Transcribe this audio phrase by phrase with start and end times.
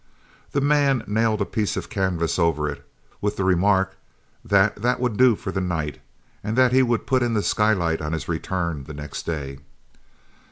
[0.51, 2.83] The man nailed a piece of canvas over it,
[3.21, 3.97] with the remark
[4.43, 6.01] that that would do for the night,
[6.43, 9.59] and that he would put in the skylight on his return the next day.